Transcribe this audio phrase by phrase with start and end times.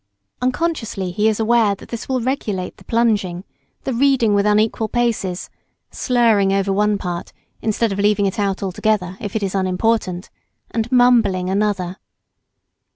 [0.41, 3.43] "Unconsciously he is aware that this will regulate the plunging,
[3.83, 5.51] the reading with unequal paces,
[5.91, 7.31] slurring over one part,
[7.61, 10.31] instead of leaving it out altogether, if it is unimportant,
[10.71, 11.97] and mumbling another.